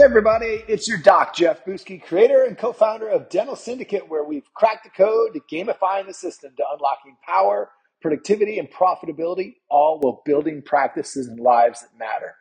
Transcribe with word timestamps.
Hey 0.00 0.06
everybody, 0.06 0.64
it's 0.66 0.88
your 0.88 0.96
doc, 0.96 1.34
Jeff 1.34 1.62
Buski, 1.62 2.02
creator 2.02 2.44
and 2.44 2.56
co-founder 2.56 3.06
of 3.06 3.28
Dental 3.28 3.54
Syndicate, 3.54 4.08
where 4.08 4.24
we've 4.24 4.50
cracked 4.54 4.84
the 4.84 4.88
code 4.88 5.34
to 5.34 5.40
gamifying 5.54 6.06
the 6.06 6.14
system 6.14 6.54
to 6.56 6.64
unlocking 6.72 7.18
power, 7.22 7.70
productivity, 8.00 8.58
and 8.58 8.70
profitability, 8.70 9.56
all 9.68 10.00
while 10.00 10.22
building 10.24 10.62
practices 10.64 11.26
and 11.26 11.38
lives 11.38 11.82
that 11.82 11.98
matter. 11.98 12.34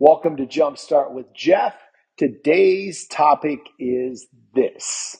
Welcome 0.00 0.36
to 0.38 0.44
Jumpstart 0.44 1.12
with 1.12 1.32
Jeff. 1.32 1.76
Today's 2.16 3.06
topic 3.06 3.60
is 3.78 4.26
this 4.52 5.16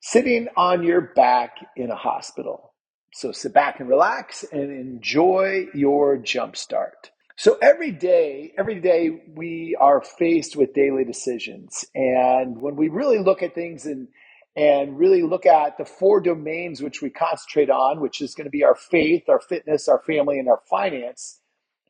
sitting 0.00 0.48
on 0.56 0.84
your 0.84 1.02
back 1.02 1.58
in 1.76 1.90
a 1.90 1.96
hospital. 1.96 2.72
So 3.12 3.32
sit 3.32 3.52
back 3.52 3.78
and 3.78 3.90
relax 3.90 4.42
and 4.50 4.70
enjoy 4.70 5.66
your 5.74 6.16
jumpstart. 6.16 7.10
So 7.36 7.58
every 7.60 7.90
day, 7.92 8.54
every 8.56 8.80
day 8.80 9.10
we 9.34 9.76
are 9.78 10.00
faced 10.00 10.56
with 10.56 10.72
daily 10.72 11.04
decisions. 11.04 11.84
And 11.94 12.60
when 12.60 12.76
we 12.76 12.88
really 12.88 13.18
look 13.18 13.42
at 13.42 13.54
things 13.54 13.84
and 13.84 14.08
and 14.56 14.98
really 14.98 15.22
look 15.22 15.44
at 15.44 15.76
the 15.76 15.84
four 15.84 16.18
domains 16.18 16.80
which 16.80 17.02
we 17.02 17.10
concentrate 17.10 17.68
on, 17.68 18.00
which 18.00 18.22
is 18.22 18.34
going 18.34 18.46
to 18.46 18.50
be 18.50 18.64
our 18.64 18.74
faith, 18.74 19.28
our 19.28 19.38
fitness, 19.38 19.86
our 19.86 20.02
family, 20.06 20.38
and 20.38 20.48
our 20.48 20.62
finance. 20.70 21.40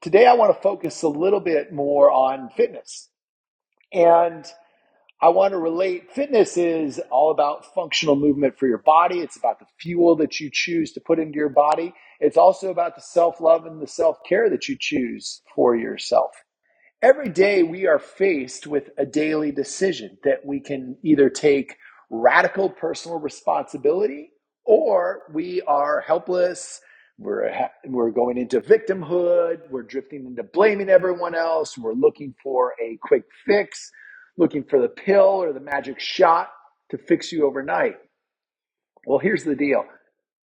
Today 0.00 0.26
I 0.26 0.34
want 0.34 0.52
to 0.52 0.60
focus 0.60 1.02
a 1.02 1.08
little 1.08 1.38
bit 1.38 1.72
more 1.72 2.10
on 2.10 2.50
fitness. 2.50 3.08
And 3.92 4.44
I 5.20 5.30
want 5.30 5.52
to 5.52 5.58
relate 5.58 6.12
fitness 6.12 6.58
is 6.58 7.00
all 7.10 7.30
about 7.30 7.74
functional 7.74 8.16
movement 8.16 8.58
for 8.58 8.66
your 8.68 8.82
body. 8.84 9.20
It's 9.20 9.36
about 9.36 9.58
the 9.58 9.66
fuel 9.80 10.14
that 10.16 10.40
you 10.40 10.50
choose 10.52 10.92
to 10.92 11.00
put 11.00 11.18
into 11.18 11.36
your 11.36 11.48
body. 11.48 11.94
It's 12.20 12.36
also 12.36 12.70
about 12.70 12.96
the 12.96 13.00
self 13.02 13.40
love 13.40 13.64
and 13.64 13.80
the 13.80 13.86
self 13.86 14.18
care 14.28 14.50
that 14.50 14.68
you 14.68 14.76
choose 14.78 15.40
for 15.54 15.74
yourself. 15.74 16.32
Every 17.02 17.30
day 17.30 17.62
we 17.62 17.86
are 17.86 17.98
faced 17.98 18.66
with 18.66 18.90
a 18.98 19.06
daily 19.06 19.52
decision 19.52 20.18
that 20.24 20.44
we 20.44 20.60
can 20.60 20.98
either 21.02 21.30
take 21.30 21.76
radical 22.10 22.68
personal 22.68 23.18
responsibility 23.18 24.30
or 24.66 25.22
we 25.32 25.62
are 25.62 26.00
helpless. 26.00 26.80
We're, 27.18 27.50
we're 27.86 28.10
going 28.10 28.36
into 28.36 28.60
victimhood. 28.60 29.70
We're 29.70 29.82
drifting 29.82 30.26
into 30.26 30.42
blaming 30.42 30.90
everyone 30.90 31.34
else. 31.34 31.78
We're 31.78 31.94
looking 31.94 32.34
for 32.42 32.74
a 32.82 32.98
quick 33.02 33.24
fix 33.46 33.90
looking 34.36 34.64
for 34.64 34.80
the 34.80 34.88
pill 34.88 35.42
or 35.42 35.52
the 35.52 35.60
magic 35.60 36.00
shot 36.00 36.50
to 36.90 36.98
fix 36.98 37.32
you 37.32 37.46
overnight. 37.46 37.96
Well, 39.06 39.18
here's 39.18 39.44
the 39.44 39.54
deal 39.56 39.84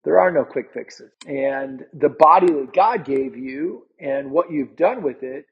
there 0.04 0.18
are 0.18 0.30
no 0.32 0.44
quick 0.44 0.72
fixes. 0.72 1.10
And 1.26 1.84
the 1.92 2.08
body 2.08 2.46
that 2.48 2.72
God 2.74 3.04
gave 3.04 3.36
you 3.36 3.86
and 4.00 4.30
what 4.30 4.50
you've 4.50 4.76
done 4.76 5.02
with 5.02 5.22
it, 5.22 5.46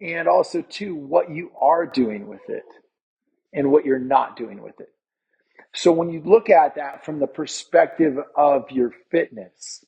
and 0.00 0.28
also, 0.28 0.62
to 0.62 0.94
what 0.94 1.30
you 1.30 1.50
are 1.60 1.84
doing 1.84 2.28
with 2.28 2.48
it 2.48 2.62
and 3.52 3.72
what 3.72 3.84
you're 3.84 3.98
not 3.98 4.36
doing 4.36 4.62
with 4.62 4.78
it. 4.80 4.90
So, 5.74 5.90
when 5.90 6.10
you 6.10 6.22
look 6.24 6.50
at 6.50 6.76
that 6.76 7.04
from 7.04 7.18
the 7.18 7.26
perspective 7.26 8.16
of 8.36 8.70
your 8.70 8.92
fitness, 9.10 9.84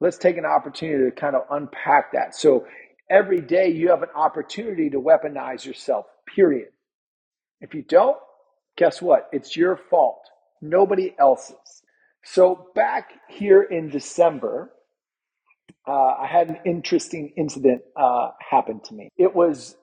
let's 0.00 0.18
take 0.18 0.36
an 0.36 0.44
opportunity 0.44 1.04
to 1.08 1.14
kind 1.14 1.36
of 1.36 1.42
unpack 1.48 2.12
that. 2.14 2.34
So, 2.34 2.66
every 3.08 3.40
day 3.40 3.68
you 3.70 3.90
have 3.90 4.02
an 4.02 4.08
opportunity 4.16 4.90
to 4.90 5.00
weaponize 5.00 5.64
yourself, 5.64 6.06
period. 6.34 6.70
If 7.60 7.74
you 7.74 7.82
don't, 7.82 8.16
guess 8.76 9.00
what? 9.00 9.28
It's 9.32 9.56
your 9.56 9.76
fault, 9.76 10.20
nobody 10.60 11.14
else's. 11.18 11.82
So, 12.24 12.68
back 12.74 13.12
here 13.28 13.62
in 13.62 13.88
December, 13.88 14.70
uh, 15.86 15.92
I 15.92 16.26
had 16.26 16.48
an 16.48 16.58
interesting 16.66 17.32
incident 17.36 17.82
uh, 17.96 18.30
happen 18.40 18.80
to 18.86 18.94
me. 18.94 19.10
It 19.16 19.34
was, 19.34 19.76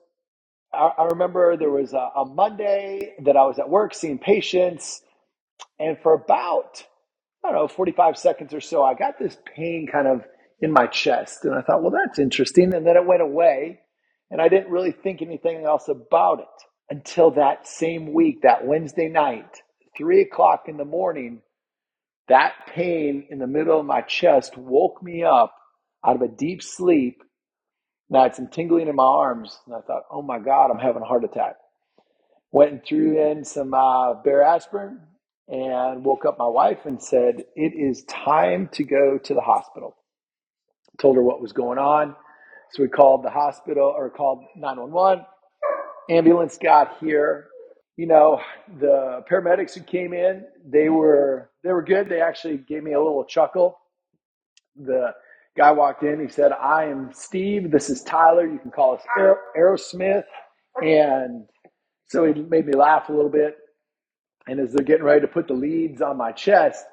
I, 0.72 0.90
I 0.98 1.04
remember 1.06 1.56
there 1.56 1.70
was 1.70 1.94
a, 1.94 2.10
a 2.16 2.24
Monday 2.26 3.14
that 3.24 3.36
I 3.36 3.46
was 3.46 3.58
at 3.58 3.68
work 3.70 3.94
seeing 3.94 4.18
patients, 4.18 5.02
and 5.80 5.98
for 6.02 6.12
about, 6.14 6.84
I 7.44 7.50
don't 7.50 7.56
know, 7.56 7.68
45 7.68 8.18
seconds 8.18 8.52
or 8.52 8.60
so, 8.60 8.84
I 8.84 8.94
got 8.94 9.18
this 9.18 9.36
pain 9.56 9.88
kind 9.90 10.06
of 10.06 10.24
in 10.60 10.70
my 10.70 10.86
chest. 10.86 11.44
And 11.44 11.54
I 11.54 11.62
thought, 11.62 11.82
well, 11.82 11.92
that's 11.92 12.18
interesting. 12.18 12.74
And 12.74 12.86
then 12.86 12.96
it 12.96 13.06
went 13.06 13.22
away, 13.22 13.80
and 14.30 14.40
I 14.40 14.48
didn't 14.48 14.70
really 14.70 14.92
think 14.92 15.22
anything 15.22 15.64
else 15.64 15.88
about 15.88 16.40
it 16.40 16.64
until 16.90 17.32
that 17.32 17.66
same 17.66 18.12
week, 18.12 18.42
that 18.42 18.66
Wednesday 18.66 19.08
night, 19.08 19.62
three 19.96 20.20
o'clock 20.22 20.64
in 20.68 20.76
the 20.76 20.84
morning, 20.84 21.40
that 22.28 22.52
pain 22.74 23.26
in 23.30 23.38
the 23.38 23.46
middle 23.46 23.80
of 23.80 23.86
my 23.86 24.00
chest 24.02 24.56
woke 24.56 25.02
me 25.02 25.24
up 25.24 25.54
out 26.06 26.16
of 26.16 26.22
a 26.22 26.28
deep 26.28 26.62
sleep. 26.62 27.22
And 28.08 28.18
I 28.18 28.24
had 28.24 28.36
some 28.36 28.48
tingling 28.48 28.88
in 28.88 28.96
my 28.96 29.04
arms, 29.04 29.58
and 29.66 29.74
I 29.74 29.80
thought, 29.80 30.04
oh 30.10 30.22
my 30.22 30.38
God, 30.38 30.70
I'm 30.70 30.78
having 30.78 31.02
a 31.02 31.06
heart 31.06 31.24
attack. 31.24 31.56
Went 32.52 32.72
and 32.72 32.84
threw 32.84 33.20
in 33.30 33.44
some 33.44 33.74
uh, 33.74 34.14
Bayer 34.22 34.42
aspirin 34.42 35.00
and 35.48 36.04
woke 36.04 36.24
up 36.24 36.38
my 36.38 36.46
wife 36.46 36.86
and 36.86 37.02
said, 37.02 37.44
it 37.56 37.72
is 37.74 38.04
time 38.04 38.68
to 38.72 38.84
go 38.84 39.18
to 39.18 39.34
the 39.34 39.40
hospital. 39.40 39.96
Told 41.00 41.16
her 41.16 41.22
what 41.22 41.40
was 41.40 41.52
going 41.52 41.78
on. 41.78 42.14
So 42.72 42.82
we 42.82 42.88
called 42.88 43.24
the 43.24 43.30
hospital 43.30 43.92
or 43.96 44.10
called 44.10 44.44
911 44.56 45.24
ambulance 46.10 46.58
got 46.58 46.98
here, 46.98 47.48
you 47.96 48.06
know, 48.06 48.40
the 48.80 49.24
paramedics 49.30 49.74
who 49.74 49.82
came 49.82 50.12
in, 50.12 50.44
they 50.66 50.88
were 50.88 51.50
they 51.62 51.72
were 51.72 51.82
good. 51.82 52.08
They 52.08 52.20
actually 52.20 52.58
gave 52.58 52.82
me 52.82 52.92
a 52.92 52.98
little 53.02 53.24
chuckle. 53.24 53.78
The 54.76 55.12
guy 55.56 55.72
walked 55.72 56.02
in. 56.02 56.20
He 56.20 56.28
said, 56.28 56.52
"I 56.52 56.84
am 56.86 57.10
Steve. 57.14 57.70
This 57.70 57.90
is 57.90 58.02
Tyler. 58.02 58.46
You 58.46 58.58
can 58.58 58.70
call 58.70 58.94
us 58.96 59.02
Aerosmith." 59.56 60.24
And 60.82 61.46
so 62.06 62.24
he 62.32 62.42
made 62.42 62.66
me 62.66 62.74
laugh 62.74 63.08
a 63.08 63.12
little 63.12 63.30
bit. 63.30 63.56
And 64.46 64.60
as 64.60 64.72
they're 64.72 64.84
getting 64.84 65.04
ready 65.04 65.20
to 65.22 65.28
put 65.28 65.48
the 65.48 65.54
leads 65.54 66.02
on 66.02 66.16
my 66.16 66.32
chest, 66.32 66.84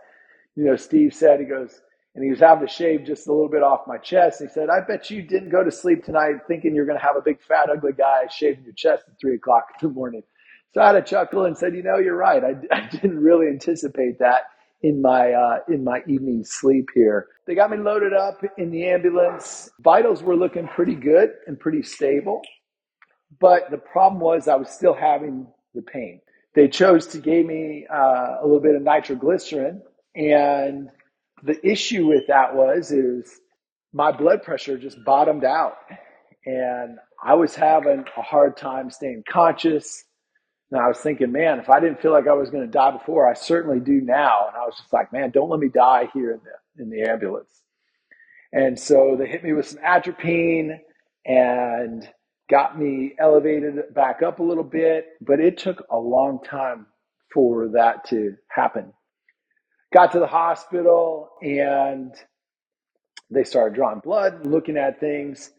you 0.55 0.65
know, 0.65 0.75
Steve 0.75 1.13
said, 1.13 1.39
he 1.39 1.45
goes, 1.45 1.81
and 2.15 2.23
he 2.23 2.29
was 2.29 2.39
having 2.39 2.67
to 2.67 2.73
shave 2.73 3.05
just 3.05 3.27
a 3.27 3.31
little 3.31 3.49
bit 3.49 3.63
off 3.63 3.87
my 3.87 3.97
chest. 3.97 4.41
He 4.41 4.47
said, 4.47 4.69
I 4.69 4.81
bet 4.81 5.09
you 5.09 5.21
didn't 5.21 5.49
go 5.49 5.63
to 5.63 5.71
sleep 5.71 6.03
tonight 6.03 6.35
thinking 6.47 6.75
you're 6.75 6.85
going 6.85 6.99
to 6.99 7.05
have 7.05 7.15
a 7.15 7.21
big, 7.21 7.41
fat, 7.41 7.69
ugly 7.69 7.93
guy 7.93 8.27
shaving 8.29 8.65
your 8.65 8.73
chest 8.73 9.05
at 9.07 9.19
three 9.19 9.35
o'clock 9.35 9.67
in 9.81 9.87
the 9.87 9.93
morning. 9.93 10.23
So 10.73 10.81
I 10.81 10.87
had 10.87 10.95
a 10.95 11.01
chuckle 11.01 11.45
and 11.45 11.57
said, 11.57 11.75
you 11.75 11.83
know, 11.83 11.97
you're 11.97 12.15
right. 12.15 12.43
I, 12.43 12.55
I 12.75 12.87
didn't 12.87 13.19
really 13.19 13.47
anticipate 13.47 14.19
that 14.19 14.43
in 14.81 15.01
my, 15.01 15.31
uh, 15.31 15.59
in 15.69 15.83
my 15.83 16.01
evening 16.07 16.43
sleep 16.43 16.89
here. 16.93 17.27
They 17.47 17.55
got 17.55 17.71
me 17.71 17.77
loaded 17.77 18.13
up 18.13 18.43
in 18.57 18.71
the 18.71 18.87
ambulance. 18.87 19.69
Vitals 19.79 20.23
were 20.23 20.35
looking 20.35 20.67
pretty 20.67 20.95
good 20.95 21.31
and 21.47 21.59
pretty 21.59 21.83
stable. 21.83 22.41
But 23.39 23.71
the 23.71 23.77
problem 23.77 24.19
was 24.19 24.47
I 24.47 24.55
was 24.55 24.69
still 24.69 24.93
having 24.93 25.47
the 25.73 25.81
pain. 25.81 26.19
They 26.55 26.67
chose 26.67 27.07
to 27.07 27.19
give 27.19 27.45
me 27.45 27.87
uh, 27.93 28.37
a 28.41 28.43
little 28.43 28.59
bit 28.59 28.75
of 28.75 28.81
nitroglycerin 28.81 29.81
and 30.15 30.89
the 31.43 31.65
issue 31.67 32.07
with 32.07 32.27
that 32.27 32.55
was 32.55 32.91
is 32.91 33.39
my 33.93 34.11
blood 34.11 34.43
pressure 34.43 34.77
just 34.77 35.03
bottomed 35.03 35.43
out 35.43 35.77
and 36.45 36.97
I 37.23 37.35
was 37.35 37.55
having 37.55 38.05
a 38.17 38.21
hard 38.21 38.57
time 38.57 38.89
staying 38.89 39.23
conscious. 39.29 40.03
And 40.71 40.81
I 40.81 40.87
was 40.87 40.97
thinking, 40.99 41.31
man, 41.31 41.59
if 41.59 41.69
I 41.69 41.79
didn't 41.79 42.01
feel 42.01 42.11
like 42.11 42.27
I 42.27 42.33
was 42.33 42.49
going 42.49 42.65
to 42.65 42.71
die 42.71 42.91
before, 42.91 43.29
I 43.29 43.33
certainly 43.33 43.79
do 43.79 44.01
now. 44.01 44.47
And 44.47 44.55
I 44.55 44.65
was 44.65 44.75
just 44.77 44.93
like, 44.93 45.11
man, 45.13 45.31
don't 45.31 45.49
let 45.49 45.59
me 45.59 45.69
die 45.69 46.09
here 46.13 46.31
in 46.31 46.39
the 46.43 46.83
in 46.83 46.89
the 46.89 47.09
ambulance. 47.09 47.61
And 48.53 48.79
so 48.79 49.15
they 49.17 49.27
hit 49.27 49.43
me 49.43 49.53
with 49.53 49.67
some 49.67 49.79
atropine 49.83 50.79
and 51.25 52.07
got 52.49 52.77
me 52.79 53.13
elevated 53.19 53.93
back 53.93 54.21
up 54.23 54.39
a 54.39 54.43
little 54.43 54.63
bit, 54.63 55.05
but 55.21 55.39
it 55.39 55.57
took 55.57 55.85
a 55.89 55.97
long 55.97 56.39
time 56.43 56.87
for 57.33 57.69
that 57.69 58.05
to 58.09 58.35
happen. 58.49 58.93
Got 59.93 60.13
to 60.13 60.19
the 60.19 60.27
hospital 60.27 61.31
and 61.41 62.13
they 63.29 63.43
started 63.43 63.75
drawing 63.75 63.99
blood, 63.99 64.45
looking 64.45 64.77
at 64.77 64.99
things, 64.99 65.51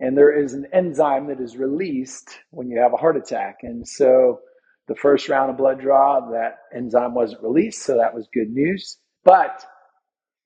and 0.00 0.16
there 0.16 0.36
is 0.36 0.54
an 0.54 0.66
enzyme 0.72 1.28
that 1.28 1.40
is 1.40 1.56
released 1.56 2.30
when 2.50 2.68
you 2.68 2.80
have 2.80 2.92
a 2.92 2.96
heart 2.96 3.16
attack. 3.16 3.58
And 3.62 3.86
so 3.86 4.40
the 4.88 4.96
first 4.96 5.28
round 5.28 5.50
of 5.50 5.56
blood 5.56 5.80
draw, 5.80 6.30
that 6.30 6.58
enzyme 6.74 7.14
wasn't 7.14 7.42
released, 7.42 7.82
so 7.82 7.96
that 7.96 8.14
was 8.14 8.28
good 8.34 8.50
news. 8.50 8.98
But 9.24 9.64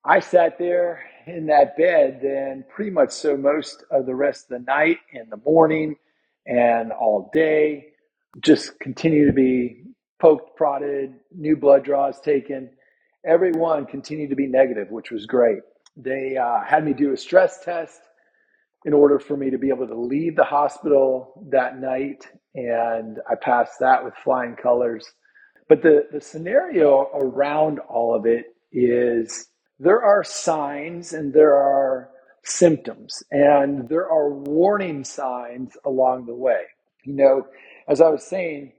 I 0.05 0.21
sat 0.21 0.59
there 0.59 1.03
in 1.27 1.47
that 1.47 1.77
bed 1.77 2.21
then 2.23 2.65
pretty 2.75 2.91
much 2.91 3.11
so 3.11 3.37
most 3.37 3.85
of 3.91 4.06
the 4.06 4.15
rest 4.15 4.44
of 4.50 4.59
the 4.59 4.65
night 4.65 4.99
and 5.12 5.31
the 5.31 5.41
morning 5.44 5.97
and 6.47 6.93
all 6.93 7.31
day, 7.33 7.87
just 8.41 8.79
continue 8.81 9.27
to 9.27 9.33
be 9.33 9.83
poked, 10.21 10.56
prodded, 10.56 11.15
new 11.35 11.56
blood 11.56 11.85
draws 11.85 12.21
taken 12.21 12.71
everyone 13.26 13.87
continued 13.87 14.31
to 14.31 14.37
be 14.37 14.46
negative, 14.46 14.90
which 14.90 15.11
was 15.11 15.26
great. 15.26 15.58
They 15.96 16.37
uh, 16.37 16.61
had 16.64 16.84
me 16.84 16.93
do 16.93 17.12
a 17.12 17.17
stress 17.17 17.64
test 17.64 18.00
in 18.84 18.93
order 18.93 19.19
for 19.19 19.37
me 19.37 19.50
to 19.50 19.58
be 19.58 19.69
able 19.69 19.87
to 19.88 19.99
leave 19.99 20.37
the 20.37 20.44
hospital 20.44 21.44
that 21.50 21.81
night, 21.81 22.26
and 22.55 23.19
I 23.28 23.34
passed 23.34 23.81
that 23.81 24.05
with 24.05 24.14
flying 24.23 24.55
colors. 24.55 25.11
But 25.69 25.82
the, 25.82 26.06
the 26.12 26.20
scenario 26.20 27.08
around 27.14 27.81
all 27.81 28.14
of 28.14 28.26
it 28.26 28.46
is 28.70 29.49
there 29.81 30.02
are 30.02 30.23
signs 30.23 31.12
and 31.12 31.32
there 31.32 31.56
are 31.56 32.11
symptoms, 32.44 33.23
and 33.32 33.88
there 33.88 34.08
are 34.08 34.32
warning 34.32 35.02
signs 35.02 35.76
along 35.84 36.26
the 36.26 36.34
way. 36.34 36.62
You 37.05 37.14
know, 37.14 37.46
as 37.88 38.00
I 38.00 38.08
was 38.08 38.25
saying, 38.25 38.73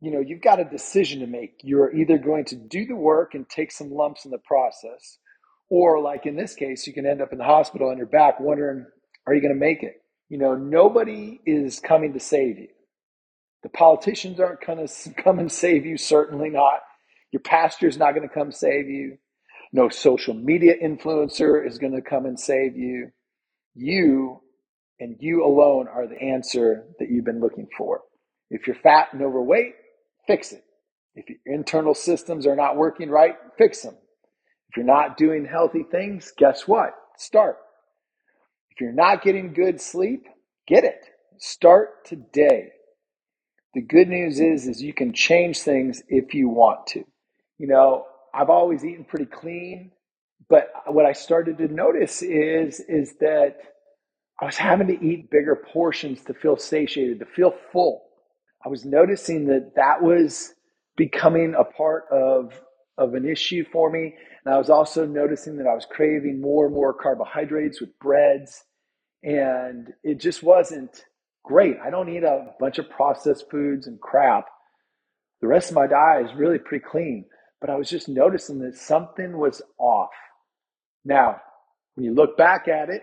you 0.00 0.12
know, 0.12 0.20
you've 0.20 0.42
got 0.42 0.60
a 0.60 0.64
decision 0.64 1.20
to 1.20 1.26
make. 1.26 1.60
You're 1.62 1.94
either 1.94 2.18
going 2.18 2.44
to 2.46 2.56
do 2.56 2.86
the 2.86 2.96
work 2.96 3.34
and 3.34 3.48
take 3.48 3.72
some 3.72 3.90
lumps 3.90 4.24
in 4.24 4.30
the 4.30 4.38
process, 4.38 5.18
or 5.70 6.00
like 6.00 6.26
in 6.26 6.36
this 6.36 6.54
case, 6.54 6.86
you 6.86 6.92
can 6.92 7.06
end 7.06 7.20
up 7.20 7.32
in 7.32 7.38
the 7.38 7.44
hospital 7.44 7.90
on 7.90 7.98
your 7.98 8.06
back 8.06 8.38
wondering, 8.40 8.86
are 9.26 9.34
you 9.34 9.40
going 9.40 9.54
to 9.54 9.58
make 9.58 9.82
it? 9.82 9.94
You 10.28 10.38
know, 10.38 10.54
nobody 10.54 11.40
is 11.44 11.80
coming 11.80 12.12
to 12.12 12.20
save 12.20 12.58
you. 12.58 12.68
The 13.62 13.68
politicians 13.70 14.38
aren't 14.38 14.64
going 14.64 14.86
to 14.86 15.14
come 15.22 15.38
and 15.38 15.50
save 15.50 15.84
you, 15.84 15.96
certainly 15.96 16.50
not. 16.50 16.80
Your 17.32 17.40
pastor's 17.40 17.98
not 17.98 18.14
going 18.14 18.26
to 18.26 18.34
come 18.34 18.52
save 18.52 18.88
you. 18.88 19.18
No 19.72 19.88
social 19.88 20.32
media 20.32 20.74
influencer 20.82 21.66
is 21.66 21.76
going 21.76 21.94
to 21.94 22.00
come 22.00 22.24
and 22.24 22.38
save 22.38 22.76
you. 22.76 23.10
You 23.74 24.40
and 24.98 25.16
you 25.20 25.44
alone 25.44 25.86
are 25.88 26.06
the 26.06 26.20
answer 26.20 26.86
that 26.98 27.10
you've 27.10 27.24
been 27.24 27.40
looking 27.40 27.68
for. 27.76 28.00
If 28.50 28.66
you're 28.66 28.76
fat 28.76 29.08
and 29.12 29.22
overweight, 29.22 29.74
fix 30.28 30.52
it. 30.52 30.62
If 31.16 31.26
your 31.28 31.40
internal 31.46 31.94
systems 31.94 32.46
are 32.46 32.56
not 32.56 32.76
working 32.76 33.10
right, 33.10 33.36
fix 33.58 33.82
them. 33.82 33.96
If 34.70 34.76
you're 34.76 34.86
not 34.86 35.16
doing 35.16 35.46
healthy 35.46 35.84
things, 35.90 36.32
guess 36.38 36.68
what? 36.68 36.94
Start. 37.16 37.56
If 38.70 38.80
you're 38.80 38.92
not 38.92 39.22
getting 39.22 39.54
good 39.54 39.80
sleep, 39.80 40.26
get 40.68 40.84
it. 40.84 41.04
Start 41.38 42.06
today. 42.06 42.70
The 43.74 43.82
good 43.82 44.08
news 44.08 44.40
is 44.40 44.68
is 44.68 44.82
you 44.82 44.94
can 44.94 45.12
change 45.12 45.60
things 45.60 46.02
if 46.08 46.34
you 46.34 46.48
want 46.48 46.86
to. 46.88 47.04
You 47.58 47.68
know, 47.68 48.04
I've 48.34 48.50
always 48.50 48.84
eaten 48.84 49.04
pretty 49.04 49.26
clean, 49.26 49.92
but 50.48 50.72
what 50.86 51.06
I 51.06 51.12
started 51.12 51.58
to 51.58 51.68
notice 51.68 52.22
is 52.22 52.80
is 52.80 53.14
that 53.20 53.56
I 54.40 54.46
was 54.46 54.56
having 54.56 54.88
to 54.88 55.04
eat 55.04 55.30
bigger 55.30 55.56
portions 55.56 56.22
to 56.24 56.34
feel 56.34 56.56
satiated, 56.56 57.20
to 57.20 57.26
feel 57.26 57.54
full. 57.72 58.07
I 58.64 58.68
was 58.68 58.84
noticing 58.84 59.46
that 59.46 59.74
that 59.76 60.02
was 60.02 60.54
becoming 60.96 61.54
a 61.54 61.64
part 61.64 62.04
of 62.10 62.60
of 62.96 63.14
an 63.14 63.24
issue 63.24 63.64
for 63.72 63.90
me, 63.90 64.16
and 64.44 64.52
I 64.52 64.58
was 64.58 64.68
also 64.68 65.06
noticing 65.06 65.56
that 65.58 65.68
I 65.68 65.74
was 65.74 65.86
craving 65.88 66.40
more 66.40 66.66
and 66.66 66.74
more 66.74 66.92
carbohydrates 66.92 67.80
with 67.80 67.96
breads, 68.00 68.64
and 69.22 69.92
it 70.02 70.20
just 70.20 70.42
wasn't 70.42 71.04
great. 71.44 71.76
I 71.78 71.90
don't 71.90 72.08
eat 72.08 72.24
a 72.24 72.54
bunch 72.58 72.78
of 72.78 72.90
processed 72.90 73.48
foods 73.50 73.86
and 73.86 74.00
crap. 74.00 74.46
The 75.40 75.46
rest 75.46 75.70
of 75.70 75.76
my 75.76 75.86
diet 75.86 76.26
is 76.26 76.34
really 76.34 76.58
pretty 76.58 76.84
clean, 76.84 77.26
but 77.60 77.70
I 77.70 77.76
was 77.76 77.88
just 77.88 78.08
noticing 78.08 78.58
that 78.60 78.76
something 78.76 79.38
was 79.38 79.62
off. 79.78 80.10
Now, 81.04 81.40
when 81.94 82.04
you 82.04 82.14
look 82.14 82.36
back 82.36 82.66
at 82.66 82.90
it, 82.90 83.02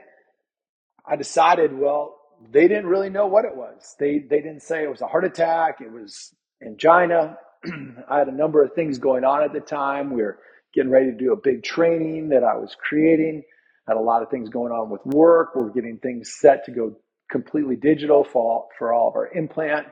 I 1.08 1.16
decided, 1.16 1.78
well, 1.78 2.18
they 2.52 2.68
didn't 2.68 2.88
really 2.88 3.10
know 3.10 3.28
what 3.28 3.46
it 3.46 3.56
was. 3.56 3.96
They 4.00 4.20
they 4.20 4.38
didn't 4.42 4.62
say 4.62 4.84
it 4.84 4.90
was 4.92 5.02
a 5.02 5.08
heart 5.08 5.26
attack, 5.26 5.82
it 5.82 5.92
was 5.92 6.34
angina. 6.66 7.38
I 8.10 8.20
had 8.20 8.28
a 8.30 8.36
number 8.36 8.64
of 8.64 8.74
things 8.74 9.00
going 9.00 9.24
on 9.26 9.44
at 9.44 9.54
the 9.54 9.60
time. 9.62 10.14
We 10.14 10.24
were 10.24 10.40
getting 10.74 10.92
ready 10.92 11.08
to 11.08 11.18
do 11.18 11.34
a 11.34 11.38
big 11.38 11.64
training 11.64 12.30
that 12.30 12.44
I 12.44 12.56
was 12.58 12.76
creating. 12.80 13.44
I 13.88 13.92
had 13.92 13.98
a 13.98 14.04
lot 14.04 14.24
of 14.24 14.30
things 14.30 14.50
going 14.50 14.72
on 14.72 14.90
with 14.90 15.06
work. 15.06 15.56
We 15.56 15.64
are 15.64 15.70
getting 15.70 15.98
things 16.00 16.36
set 16.40 16.66
to 16.66 16.72
go 16.72 16.98
completely 17.32 17.76
digital 17.76 18.24
for, 18.24 18.68
for 18.78 18.94
all 18.94 19.10
of 19.10 19.16
our 19.16 19.30
implant, 19.34 19.88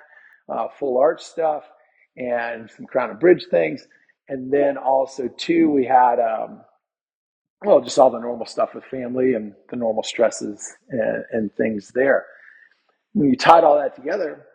uh, 0.50 0.68
full 0.80 0.98
arch 1.00 1.22
stuff, 1.24 1.64
and 2.18 2.70
some 2.72 2.86
crown 2.88 3.12
and 3.12 3.20
bridge 3.20 3.46
things. 3.52 3.88
And 4.30 4.52
then 4.54 4.78
also, 4.78 5.30
too, 5.38 5.70
we 5.72 5.86
had 5.86 6.20
um, 6.20 6.62
well, 7.66 7.82
just 7.82 8.00
all 8.00 8.10
the 8.12 8.20
normal 8.20 8.46
stuff 8.46 8.74
with 8.74 8.86
family 8.86 9.34
and 9.34 9.54
the 9.70 9.76
normal 9.76 10.04
stresses 10.04 10.76
and, 10.90 11.26
and 11.32 11.56
things 11.56 11.92
there. 11.94 12.26
When 13.14 13.30
you 13.30 13.38
tied 13.38 13.64
all 13.64 13.78
that 13.78 13.96
together, 13.96 14.46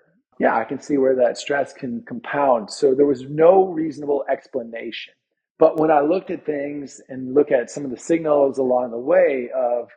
yeah, 0.40 0.56
I 0.56 0.64
can 0.64 0.80
see 0.80 0.98
where 0.98 1.16
that 1.16 1.38
stress 1.38 1.72
can 1.72 2.02
compound. 2.06 2.70
So 2.70 2.94
there 2.94 3.06
was 3.06 3.22
no 3.24 3.66
reasonable 3.66 4.24
explanation. 4.30 5.14
But 5.58 5.78
when 5.78 5.90
I 5.90 6.00
looked 6.00 6.30
at 6.30 6.46
things 6.46 7.00
and 7.08 7.34
look 7.34 7.50
at 7.52 7.70
some 7.70 7.84
of 7.84 7.90
the 7.90 7.98
signals 7.98 8.58
along 8.58 8.92
the 8.92 8.98
way 8.98 9.50
of, 9.56 9.88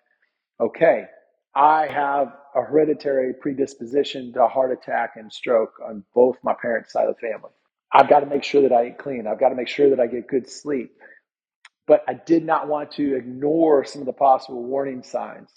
okay, 0.60 1.06
I 1.56 1.88
have 1.88 2.34
a 2.56 2.64
hereditary 2.64 3.34
predisposition 3.34 4.34
to 4.34 4.48
heart 4.48 4.72
attack 4.72 5.14
and 5.18 5.32
stroke 5.32 5.74
on 5.88 6.04
both 6.16 6.38
my 6.44 6.56
parents' 6.62 6.94
side 6.94 7.08
of 7.08 7.16
the 7.22 7.28
family. 7.28 7.52
I've 7.94 8.10
got 8.10 8.22
to 8.22 8.26
make 8.26 8.44
sure 8.44 8.64
that 8.64 8.74
I 8.74 8.88
eat 8.88 8.98
clean. 8.98 9.28
I've 9.28 9.40
got 9.40 9.50
to 9.50 9.56
make 9.56 9.68
sure 9.68 9.90
that 9.92 10.00
I 10.00 10.08
get 10.08 10.28
good 10.28 10.50
sleep 10.50 10.92
but 11.88 12.04
I 12.08 12.14
did 12.14 12.46
not 12.46 12.70
want 12.70 12.92
to 12.94 13.16
ignore 13.18 13.84
some 13.86 14.02
of 14.02 14.06
the 14.06 14.14
possible 14.14 14.64
warning 14.64 15.04
signs. 15.04 15.52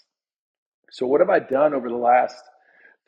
So, 0.91 1.07
what 1.07 1.21
have 1.21 1.31
I 1.31 1.39
done 1.39 1.75
over 1.75 1.89
the 1.89 1.97
last 1.97 2.37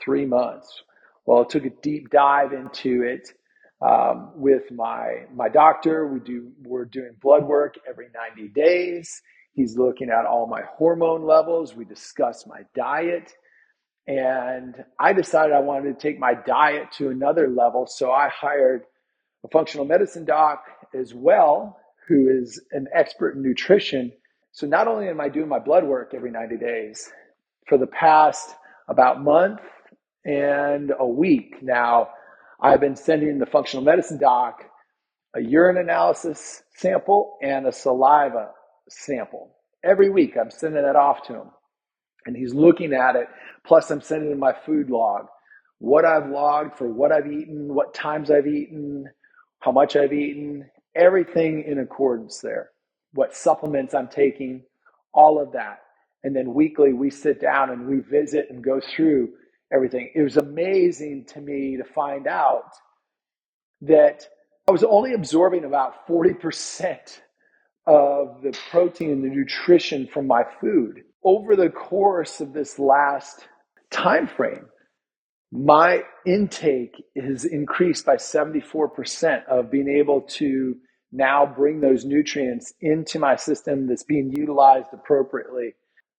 three 0.02 0.26
months? 0.26 0.82
Well, 1.26 1.42
I 1.42 1.44
took 1.48 1.64
a 1.66 1.70
deep 1.82 2.10
dive 2.10 2.52
into 2.52 3.02
it 3.02 3.28
um, 3.82 4.32
with 4.36 4.70
my 4.72 5.24
my 5.34 5.48
doctor. 5.48 6.06
We 6.06 6.20
do 6.20 6.52
we're 6.62 6.84
doing 6.84 7.12
blood 7.20 7.44
work 7.44 7.76
every 7.88 8.08
90 8.36 8.48
days. 8.50 9.22
He's 9.52 9.76
looking 9.76 10.10
at 10.10 10.26
all 10.26 10.46
my 10.46 10.62
hormone 10.76 11.24
levels. 11.24 11.74
We 11.74 11.84
discuss 11.84 12.46
my 12.46 12.62
diet. 12.74 13.32
And 14.06 14.84
I 15.00 15.12
decided 15.12 15.54
I 15.54 15.60
wanted 15.60 15.98
to 15.98 16.00
take 16.00 16.18
my 16.18 16.34
diet 16.34 16.92
to 16.98 17.10
another 17.10 17.48
level. 17.48 17.86
So 17.86 18.12
I 18.12 18.28
hired 18.28 18.82
a 19.44 19.48
functional 19.48 19.86
medicine 19.86 20.24
doc 20.24 20.64
as 20.94 21.14
well 21.14 21.78
who 22.08 22.28
is 22.28 22.62
an 22.72 22.86
expert 22.94 23.36
in 23.36 23.42
nutrition. 23.42 24.12
So 24.52 24.66
not 24.66 24.88
only 24.88 25.08
am 25.08 25.20
I 25.20 25.28
doing 25.28 25.48
my 25.48 25.58
blood 25.58 25.84
work 25.84 26.12
every 26.14 26.30
90 26.30 26.56
days, 26.58 27.10
for 27.68 27.78
the 27.78 27.86
past 27.88 28.54
about 28.88 29.22
month 29.22 29.60
and 30.26 30.92
a 30.98 31.06
week 31.06 31.56
now, 31.62 32.10
I've 32.60 32.80
been 32.80 32.96
sending 32.96 33.38
the 33.38 33.46
functional 33.46 33.84
medicine 33.84 34.18
doc 34.18 34.64
a 35.36 35.40
urine 35.42 35.78
analysis 35.78 36.62
sample 36.76 37.38
and 37.42 37.66
a 37.66 37.72
saliva 37.72 38.50
sample. 38.88 39.54
Every 39.84 40.10
week 40.10 40.34
I'm 40.40 40.50
sending 40.50 40.82
that 40.82 40.96
off 40.96 41.22
to 41.28 41.34
him. 41.34 41.50
And 42.26 42.36
he's 42.36 42.54
looking 42.54 42.94
at 42.94 43.16
it. 43.16 43.28
Plus, 43.66 43.90
I'm 43.90 44.00
sending 44.00 44.32
him 44.32 44.38
my 44.38 44.54
food 44.64 44.90
log 44.90 45.26
what 45.78 46.04
I've 46.04 46.30
logged 46.30 46.76
for 46.76 46.88
what 46.88 47.12
I've 47.12 47.30
eaten, 47.30 47.74
what 47.74 47.94
times 47.94 48.30
I've 48.30 48.46
eaten, 48.46 49.06
how 49.60 49.72
much 49.72 49.96
I've 49.96 50.12
eaten, 50.12 50.70
everything 50.94 51.64
in 51.66 51.78
accordance 51.80 52.40
there. 52.40 52.70
What 53.12 53.34
supplements 53.34 53.94
I'm 53.94 54.08
taking, 54.08 54.62
all 55.12 55.40
of 55.40 55.52
that. 55.52 55.80
And 56.24 56.34
then 56.34 56.54
weekly 56.54 56.92
we 56.92 57.10
sit 57.10 57.40
down 57.40 57.70
and 57.70 57.86
we 57.86 58.00
visit 58.00 58.48
and 58.50 58.64
go 58.64 58.80
through 58.80 59.30
everything. 59.72 60.10
It 60.14 60.22
was 60.22 60.36
amazing 60.36 61.26
to 61.34 61.40
me 61.40 61.76
to 61.76 61.84
find 61.84 62.26
out 62.26 62.70
that 63.82 64.26
I 64.68 64.72
was 64.72 64.84
only 64.84 65.14
absorbing 65.14 65.64
about 65.64 66.06
40% 66.08 67.20
of 67.86 68.42
the 68.42 68.56
protein 68.70 69.10
and 69.10 69.24
the 69.24 69.28
nutrition 69.28 70.08
from 70.12 70.26
my 70.26 70.42
food 70.60 71.02
over 71.22 71.54
the 71.56 71.70
course 71.70 72.40
of 72.40 72.52
this 72.52 72.78
last 72.78 73.46
time 73.90 74.26
frame 74.26 74.66
my 75.52 76.02
intake 76.26 77.02
is 77.14 77.44
increased 77.44 78.04
by 78.04 78.16
74% 78.16 79.44
of 79.46 79.70
being 79.70 79.88
able 79.88 80.22
to 80.22 80.76
now 81.12 81.46
bring 81.46 81.80
those 81.80 82.04
nutrients 82.04 82.74
into 82.80 83.18
my 83.18 83.36
system 83.36 83.86
that's 83.86 84.02
being 84.02 84.32
utilized 84.36 84.88
appropriately. 84.92 85.74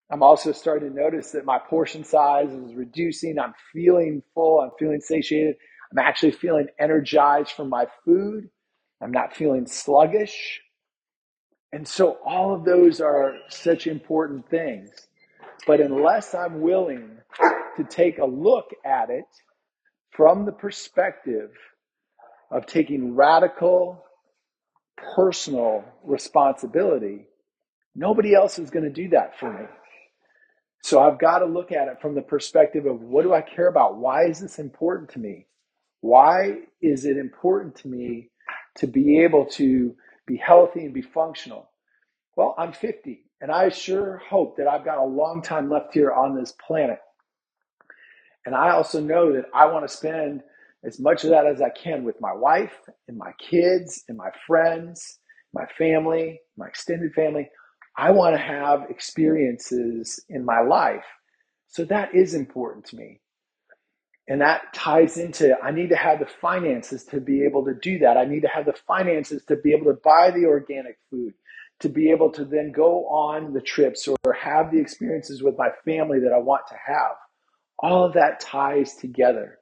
I'm 0.10 0.24
also 0.24 0.54
starting 0.54 0.90
to 0.90 0.96
notice 0.96 1.32
that 1.32 1.46
my 1.46 1.60
portion 1.60 2.04
size 2.04 2.52
is 2.52 2.74
reducing. 2.74 3.38
I'm 3.40 3.54
feeling 3.74 4.24
full. 4.34 4.62
I'm 4.62 4.72
feeling 4.80 5.02
satiated. 5.02 5.56
I'm 5.92 6.00
actually 6.00 6.32
feeling 6.32 6.68
energized 6.80 7.52
from 7.52 7.70
my 7.70 7.88
food. 8.06 8.50
I'm 9.02 9.12
not 9.12 9.36
feeling 9.36 9.68
sluggish. 9.68 10.62
And 11.74 11.88
so 11.88 12.18
all 12.26 12.54
of 12.56 12.64
those 12.64 13.02
are 13.02 13.36
such 13.50 13.88
important 13.88 14.50
things. 14.50 14.90
But 15.66 15.82
unless 15.82 16.34
I'm 16.34 16.62
willing 16.62 17.18
to 17.76 17.84
take 17.84 18.20
a 18.20 18.26
look 18.26 18.72
at 18.86 19.10
it 19.10 19.26
from 20.12 20.46
the 20.46 20.54
perspective 20.54 21.52
of 22.50 22.66
taking 22.66 23.16
radical 23.16 24.04
personal 25.16 25.84
responsibility, 26.04 27.28
nobody 27.94 28.34
else 28.34 28.58
is 28.58 28.70
going 28.70 28.86
to 28.86 28.92
do 28.92 29.10
that 29.10 29.38
for 29.38 29.52
me. 29.52 29.66
So 30.88 31.02
I've 31.02 31.20
got 31.20 31.40
to 31.40 31.46
look 31.46 31.74
at 31.74 31.90
it 31.90 32.00
from 32.02 32.16
the 32.16 32.22
perspective 32.22 32.86
of 32.86 33.02
what 33.02 33.24
do 33.24 33.34
I 33.34 33.42
care 33.42 33.68
about? 33.68 33.98
Why 33.98 34.24
is 34.24 34.40
this 34.40 34.58
important 34.58 35.10
to 35.10 35.20
me? 35.20 35.46
Why 36.00 36.60
is 36.82 37.04
it 37.04 37.18
important 37.18 37.76
to 37.80 37.90
me 37.90 38.30
to 38.78 38.88
be 38.88 39.20
able 39.20 39.48
to 39.48 39.94
be 40.26 40.38
healthy 40.38 40.86
and 40.86 40.94
be 40.94 41.02
functional? 41.02 41.70
Well, 42.38 42.56
I'm 42.58 42.72
50 42.72 43.22
and 43.42 43.52
I 43.52 43.68
sure 43.68 44.22
hope 44.30 44.56
that 44.56 44.70
I've 44.70 44.86
got 44.86 44.98
a 44.98 45.04
long 45.04 45.42
time 45.42 45.70
left 45.70 45.94
here 45.94 46.14
on 46.14 46.38
this 46.38 46.54
planet. 46.54 47.00
And 48.46 48.56
I 48.56 48.70
also 48.70 49.02
know 49.02 49.34
that 49.34 49.48
I 49.54 49.66
want 49.66 49.86
to 49.86 49.94
spend 49.94 50.42
as 50.86 51.02
much 51.02 51.26
of 51.26 51.32
that 51.32 51.48
as 51.48 51.62
I 51.62 51.70
can 51.70 52.06
with 52.06 52.16
my 52.22 52.34
wife 52.34 52.80
and 53.10 53.18
my 53.18 53.34
kids 53.40 54.06
and 54.08 54.18
my 54.18 54.30
friends, 54.48 55.20
my 55.54 55.66
family, 55.78 56.40
my 56.56 56.68
extended 56.68 57.12
family. 57.14 57.50
I 57.98 58.12
want 58.12 58.36
to 58.36 58.42
have 58.42 58.90
experiences 58.90 60.24
in 60.30 60.46
my 60.46 60.62
life. 60.62 61.06
So 61.68 61.84
that 61.86 62.14
is 62.14 62.36
important 62.36 62.86
to 62.88 62.96
me. 62.96 63.22
And 64.30 64.42
that 64.42 64.74
ties 64.74 65.18
into 65.18 65.58
I 65.64 65.72
need 65.72 65.90
to 65.90 65.96
have 65.96 66.20
the 66.20 66.28
finances 66.28 67.06
to 67.06 67.20
be 67.22 67.44
able 67.44 67.66
to 67.66 67.74
do 67.74 68.00
that. 68.00 68.18
I 68.18 68.26
need 68.26 68.42
to 68.42 68.50
have 68.50 68.66
the 68.66 68.76
finances 68.86 69.44
to 69.46 69.56
be 69.56 69.72
able 69.74 69.86
to 69.86 70.00
buy 70.04 70.32
the 70.32 70.46
organic 70.46 70.98
food, 71.10 71.34
to 71.80 71.90
be 71.90 72.12
able 72.12 72.32
to 72.34 72.46
then 72.46 72.72
go 72.72 73.08
on 73.08 73.54
the 73.54 73.62
trips 73.62 74.08
or 74.08 74.34
have 74.34 74.72
the 74.72 74.80
experiences 74.80 75.42
with 75.42 75.58
my 75.58 75.70
family 75.86 76.20
that 76.20 76.34
I 76.34 76.40
want 76.40 76.68
to 76.68 76.76
have. 76.76 77.16
All 77.80 78.04
of 78.04 78.14
that 78.14 78.42
ties 78.42 78.96
together. 78.96 79.60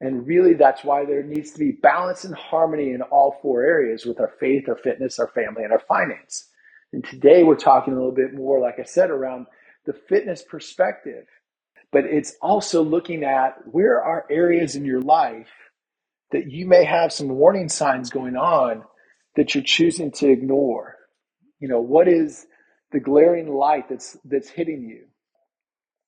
And 0.00 0.26
really, 0.26 0.54
that's 0.54 0.82
why 0.84 1.04
there 1.04 1.22
needs 1.22 1.52
to 1.52 1.58
be 1.58 1.72
balance 1.72 2.24
and 2.24 2.34
harmony 2.34 2.90
in 2.90 3.02
all 3.02 3.38
four 3.42 3.62
areas 3.62 4.04
with 4.04 4.20
our 4.20 4.32
faith, 4.40 4.68
our 4.68 4.76
fitness, 4.76 5.18
our 5.18 5.28
family, 5.28 5.62
and 5.62 5.72
our 5.72 5.82
finance. 5.88 6.48
And 6.92 7.04
today 7.04 7.44
we're 7.44 7.56
talking 7.56 7.94
a 7.94 7.96
little 7.96 8.12
bit 8.14 8.34
more, 8.34 8.60
like 8.60 8.80
I 8.80 8.84
said, 8.84 9.10
around 9.10 9.46
the 9.86 9.94
fitness 9.94 10.42
perspective 10.42 11.26
but 11.92 12.04
it's 12.06 12.36
also 12.42 12.82
looking 12.82 13.24
at 13.24 13.56
where 13.70 14.02
are 14.02 14.26
areas 14.30 14.76
in 14.76 14.84
your 14.84 15.00
life 15.00 15.48
that 16.32 16.50
you 16.50 16.66
may 16.66 16.84
have 16.84 17.12
some 17.12 17.28
warning 17.30 17.68
signs 17.68 18.10
going 18.10 18.36
on 18.36 18.84
that 19.36 19.54
you're 19.54 19.64
choosing 19.64 20.10
to 20.12 20.28
ignore. 20.30 20.96
You 21.60 21.68
know, 21.68 21.80
what 21.80 22.08
is 22.08 22.46
the 22.92 23.00
glaring 23.00 23.54
light 23.54 23.88
that's 23.88 24.18
that's 24.24 24.48
hitting 24.50 24.82
you? 24.84 25.06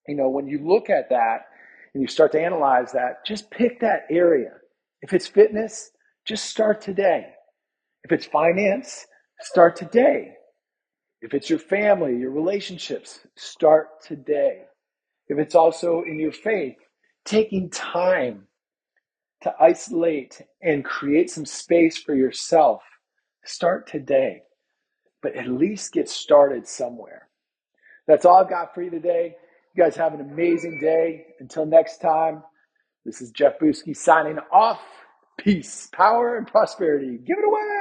You 0.09 0.17
know, 0.17 0.31
when 0.31 0.49
you 0.49 0.59
look 0.59 0.91
at 0.91 1.11
that 1.11 1.47
and 1.95 2.03
you 2.03 2.09
start 2.09 2.33
to 2.33 2.41
analyze 2.43 2.93
that, 2.93 3.27
just 3.27 3.51
pick 3.51 3.81
that 3.81 4.07
area. 4.11 4.53
If 5.03 5.15
it's 5.15 5.27
fitness, 5.29 5.91
just 6.27 6.47
start 6.47 6.81
today. 6.81 7.29
If 8.05 8.13
it's 8.13 8.27
finance, 8.27 9.07
start 9.41 9.77
today. 9.77 10.33
If 11.25 11.35
it's 11.35 11.51
your 11.51 11.61
family, 11.61 12.19
your 12.19 12.33
relationships, 12.33 13.21
start 13.37 14.03
today 14.05 14.65
if 15.29 15.39
it's 15.39 15.55
also 15.55 16.03
in 16.03 16.19
your 16.19 16.33
faith, 16.33 16.77
taking 17.25 17.71
time 17.71 18.47
to 19.43 19.55
isolate 19.61 20.43
and 20.63 20.85
create 20.85 21.31
some 21.31 21.47
space 21.47 21.99
for 21.99 22.15
yourself, 22.15 22.83
start 23.45 23.87
today, 23.89 24.43
but 25.23 25.37
at 25.37 25.49
least 25.49 25.93
get 25.93 26.09
started 26.09 26.67
somewhere. 26.67 27.29
That's 28.07 28.25
all 28.25 28.37
I've 28.37 28.51
got 28.51 28.75
for 28.75 28.83
you 28.83 28.91
today. 28.91 29.37
You 29.75 29.85
guys 29.85 29.97
have 29.97 30.15
an 30.15 30.21
amazing 30.21 30.79
day. 30.81 31.27
Until 31.41 31.67
next 31.67 31.99
time, 31.99 32.43
this 33.05 33.23
is 33.23 33.31
Jeff 33.31 33.59
Buski 33.61 33.97
signing 33.97 34.39
off. 34.53 34.81
Peace, 35.39 35.89
power, 35.93 36.37
and 36.37 36.47
prosperity. 36.47 37.19
Give 37.19 37.39
it 37.39 37.47
away. 37.47 37.74